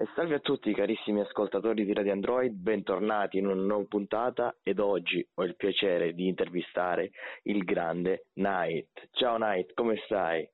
[0.00, 4.78] E salve a tutti carissimi ascoltatori di Radio Android, bentornati in una nuova puntata ed
[4.78, 7.10] oggi ho il piacere di intervistare
[7.42, 9.08] il grande Night.
[9.10, 10.50] Ciao Night, come stai?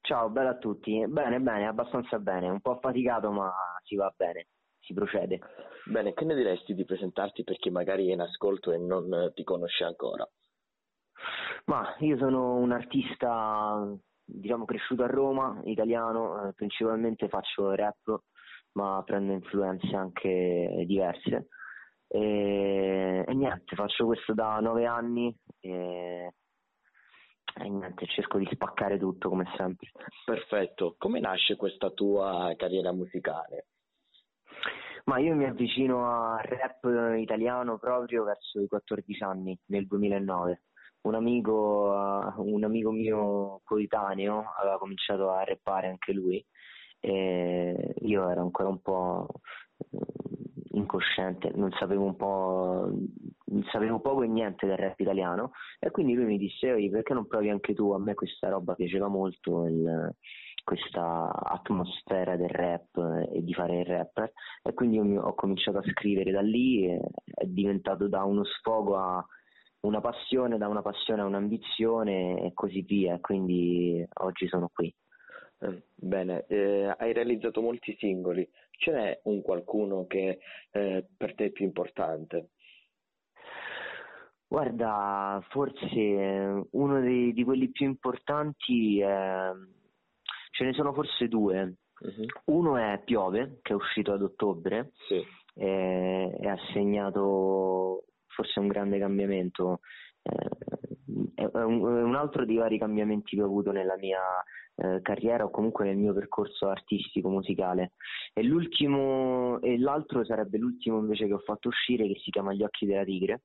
[0.00, 1.04] Ciao, bello a tutti.
[1.06, 3.52] Bene, bene, abbastanza bene, un po' affaticato ma
[3.84, 4.46] si va bene,
[4.80, 5.38] si procede.
[5.84, 9.44] Bene, che ne diresti di presentarti per chi magari è in ascolto e non ti
[9.44, 10.26] conosce ancora?
[11.66, 13.86] Ma io sono un artista,
[14.24, 18.22] diciamo, cresciuto a Roma, italiano, eh, principalmente faccio rap,
[18.76, 21.48] ma prendo influenze anche diverse.
[22.06, 26.32] E, e niente, faccio questo da nove anni e,
[27.58, 29.90] e niente, cerco di spaccare tutto come sempre.
[30.24, 33.66] Perfetto, come nasce questa tua carriera musicale?
[35.04, 40.62] Ma io mi avvicino al rap italiano proprio verso i 14 anni, nel 2009
[41.02, 46.44] un amico, un amico mio coetaneo aveva cominciato a rappare anche lui
[47.00, 49.28] e io ero ancora un po'
[50.70, 52.90] incosciente, non sapevo un po'
[53.70, 55.52] sapevo poco e niente del rap italiano.
[55.78, 59.08] E quindi lui mi disse perché non provi anche tu, a me questa roba piaceva
[59.08, 60.14] molto il,
[60.64, 62.96] questa atmosfera del rap
[63.32, 64.32] e di fare il rapper.
[64.62, 68.96] E quindi io ho cominciato a scrivere da lì e è diventato da uno sfogo
[68.96, 69.24] a
[69.80, 74.92] una passione, da una passione a un'ambizione e così via, quindi oggi sono qui.
[75.58, 80.38] Eh, bene, eh, hai realizzato molti singoli, ce n'è un qualcuno che
[80.70, 82.50] eh, per te è più importante?
[84.48, 89.50] Guarda, forse uno dei, di quelli più importanti, è...
[90.50, 91.78] ce ne sono forse due.
[91.98, 92.56] Uh-huh.
[92.56, 95.24] Uno è Piove, che è uscito ad ottobre sì.
[95.54, 99.80] e, e ha segnato forse un grande cambiamento,
[100.22, 100.48] eh,
[101.34, 104.20] è, un, è, un, altro dei vari cambiamenti che ho avuto nella mia
[104.76, 107.92] eh, carriera o comunque nel mio percorso artistico musicale.
[108.32, 112.62] E, l'ultimo, e l'altro sarebbe l'ultimo invece che ho fatto uscire che si chiama Gli
[112.62, 113.42] occhi della tigre.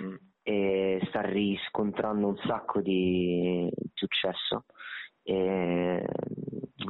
[0.00, 0.14] Mm.
[0.42, 4.66] E sta riscontrando un sacco di successo
[5.22, 6.04] e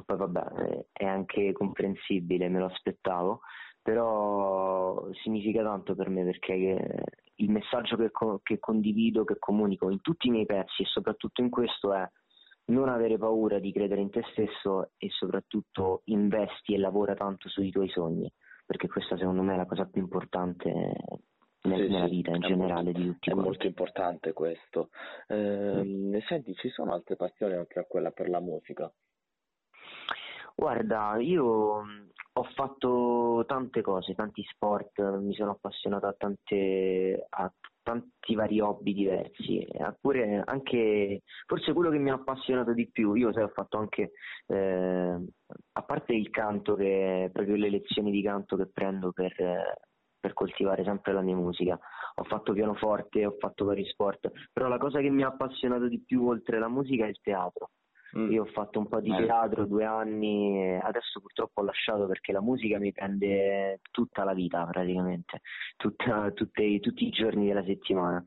[0.04, 3.40] poi vabbè è anche comprensibile, me lo aspettavo
[3.86, 7.04] però significa tanto per me perché
[7.36, 8.10] il messaggio che,
[8.42, 12.04] che, condivido, che comunico in tutti i miei pezzi e soprattutto in questo è
[12.66, 17.70] non avere paura di credere in te stesso e soprattutto investi e lavora tanto sui
[17.70, 18.30] tuoi sogni,
[18.64, 20.94] perché questa secondo me è la cosa più importante
[21.66, 23.28] nel, sì, nella vita in generale molto, di tutti.
[23.28, 23.48] È quanti.
[23.48, 24.88] molto importante questo.
[25.28, 26.16] Eh, mm.
[26.26, 28.92] Senti, ci sono altre passioni oltre a quella per la musica?
[30.54, 31.44] Guarda, io
[32.38, 37.52] ho fatto tante cose, tanti sport, mi sono appassionato a, tante, a
[37.86, 43.32] tanti vari hobby diversi, eppure anche forse quello che mi ha appassionato di più, io
[43.32, 44.10] sai, ho fatto anche,
[44.48, 45.24] eh,
[45.72, 49.32] a parte il canto, che proprio le lezioni di canto che prendo per,
[50.18, 51.78] per coltivare sempre la mia musica,
[52.16, 56.02] ho fatto pianoforte, ho fatto vari sport, però la cosa che mi ha appassionato di
[56.04, 57.70] più oltre la musica è il teatro
[58.16, 58.30] Mm.
[58.32, 62.40] Io ho fatto un po' di teatro due anni, adesso purtroppo ho lasciato perché la
[62.40, 65.42] musica mi prende tutta la vita praticamente,
[65.76, 68.24] tutta, tutte, tutti i giorni della settimana.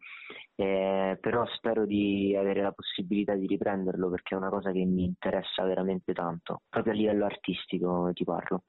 [0.55, 5.05] Eh, però spero di avere la possibilità di riprenderlo perché è una cosa che mi
[5.05, 8.65] interessa veramente tanto, proprio a livello artistico ti parlo.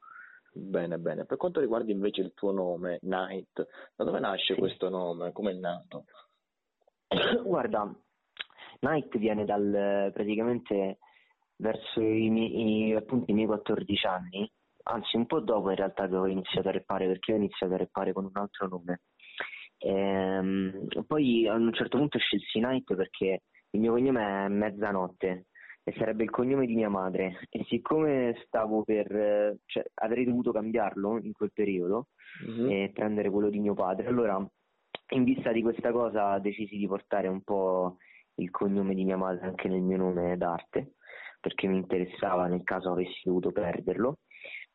[0.52, 1.26] Bene, bene.
[1.26, 4.60] Per quanto riguarda invece il tuo nome, Night, da dove nasce sì.
[4.60, 5.32] questo nome?
[5.32, 6.04] Come è nato?
[7.44, 7.92] Guarda,
[8.80, 10.98] Night viene dal praticamente
[11.60, 14.50] verso i miei, appunto, i miei 14 anni,
[14.84, 17.78] anzi un po' dopo in realtà che ho iniziato a reppare perché ho iniziato a
[17.78, 19.02] reppare con un altro nome.
[19.78, 25.46] Ehm, poi a un certo punto scelsi Night perché il mio cognome è Mezzanotte
[25.82, 31.18] e sarebbe il cognome di mia madre e siccome stavo per cioè avrei dovuto cambiarlo
[31.22, 32.08] in quel periodo
[32.46, 32.70] mm-hmm.
[32.70, 34.46] e prendere quello di mio padre allora
[35.12, 37.96] in vista di questa cosa decisi di portare un po'
[38.34, 40.96] il cognome di mia madre anche nel mio nome d'arte
[41.40, 44.18] perché mi interessava nel caso avessi dovuto perderlo.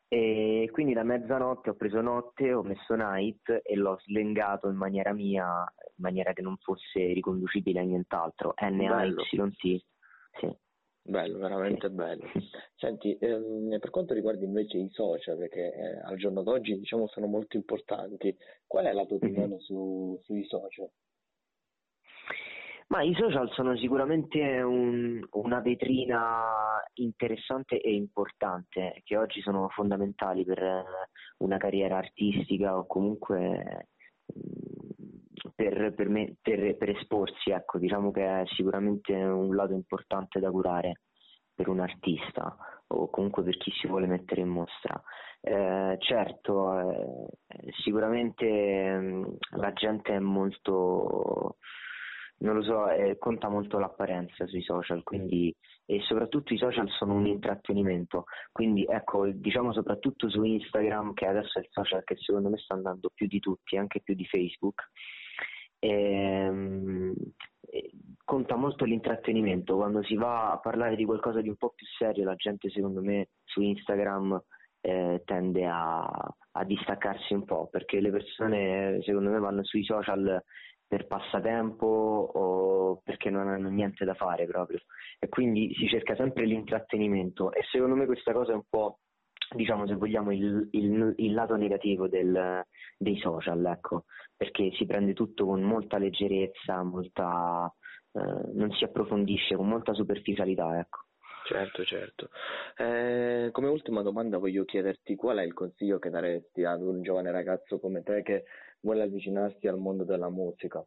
[0.08, 5.12] E quindi da mezzanotte ho preso notte, ho messo night e l'ho slengato in maniera
[5.12, 8.54] mia, in maniera che non fosse riconducibile a nient'altro.
[8.56, 9.84] N-A-Y-T.
[10.38, 10.56] Sì.
[11.02, 11.94] Bello, veramente sì.
[11.94, 12.24] bello.
[12.76, 17.26] Senti, ehm, per quanto riguarda invece i social, che eh, al giorno d'oggi diciamo sono
[17.26, 18.36] molto importanti,
[18.66, 19.58] qual è la tua opinione mm-hmm.
[19.58, 20.88] su, sui social?
[22.88, 26.44] Ma i social sono sicuramente un, una vetrina
[26.94, 30.84] interessante e importante, che oggi sono fondamentali per
[31.38, 33.88] una carriera artistica o comunque
[35.54, 37.50] per, per, me, per, per esporsi.
[37.50, 41.00] Ecco, diciamo che è sicuramente un lato importante da curare
[41.54, 42.56] per un artista.
[42.88, 45.00] o comunque per chi si vuole mettere in mostra.
[45.40, 49.24] Eh, certo, eh, sicuramente mm,
[49.56, 51.56] la gente è molto,
[52.38, 55.54] non lo so, eh, conta molto l'apparenza sui social, quindi
[55.88, 61.58] e soprattutto i social sono un intrattenimento, quindi ecco, diciamo soprattutto su Instagram, che adesso
[61.58, 64.82] è il social che secondo me sta andando più di tutti, anche più di Facebook,
[65.78, 67.14] ehm,
[68.24, 72.24] conta molto l'intrattenimento, quando si va a parlare di qualcosa di un po' più serio
[72.24, 74.42] la gente secondo me su Instagram
[74.80, 80.42] eh, tende a, a, distaccarsi un po' perché le persone secondo me vanno sui social
[80.86, 84.78] per passatempo o perché non hanno niente da fare proprio.
[85.18, 87.52] E quindi si cerca sempre l'intrattenimento.
[87.52, 88.98] E secondo me questa cosa è un po'
[89.54, 92.64] diciamo se vogliamo il, il, il lato negativo del,
[92.96, 94.04] dei social ecco.
[94.36, 97.72] Perché si prende tutto con molta leggerezza molta
[98.12, 101.04] eh, non si approfondisce con molta superficialità ecco.
[101.46, 102.30] Certo, certo.
[102.76, 107.30] Eh, come ultima domanda voglio chiederti qual è il consiglio che daresti ad un giovane
[107.30, 108.44] ragazzo come te che
[108.86, 110.84] vuole avvicinarsi al mondo della musica?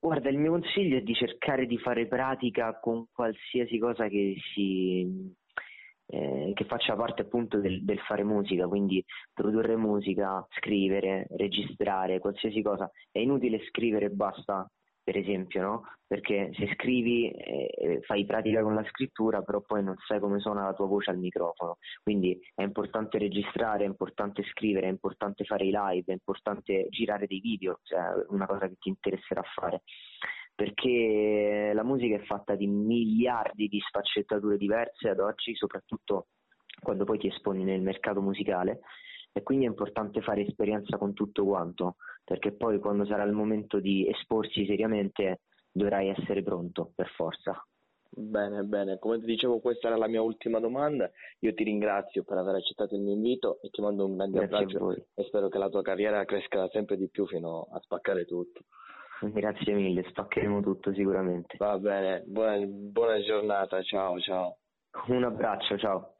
[0.00, 5.34] Guarda, il mio consiglio è di cercare di fare pratica con qualsiasi cosa che si
[6.08, 9.04] eh, che faccia parte appunto del, del, fare musica, quindi
[9.34, 12.90] produrre musica, scrivere, registrare, qualsiasi cosa.
[13.10, 14.70] È inutile scrivere e basta
[15.06, 15.82] per esempio, no?
[16.04, 20.64] Perché se scrivi eh, fai pratica con la scrittura, però poi non sai come suona
[20.64, 21.76] la tua voce al microfono.
[22.02, 27.28] Quindi è importante registrare, è importante scrivere, è importante fare i live, è importante girare
[27.28, 28.00] dei video, cioè
[28.30, 29.82] una cosa che ti interesserà fare.
[30.56, 36.26] Perché la musica è fatta di miliardi di sfaccettature diverse ad oggi, soprattutto
[36.80, 38.80] quando poi ti esponi nel mercato musicale
[39.36, 43.80] e quindi è importante fare esperienza con tutto quanto, perché poi quando sarà il momento
[43.80, 45.40] di esporsi seriamente
[45.70, 47.62] dovrai essere pronto per forza.
[48.08, 51.10] Bene, bene, come ti dicevo questa era la mia ultima domanda,
[51.40, 54.56] io ti ringrazio per aver accettato il mio invito e ti mando un grande Grazie
[54.56, 58.62] abbraccio e spero che la tua carriera cresca sempre di più fino a spaccare tutto.
[59.20, 61.56] Grazie mille, spaccheremo tutto sicuramente.
[61.58, 64.56] Va bene, buona, buona giornata, ciao ciao.
[65.08, 66.15] Un abbraccio, ciao.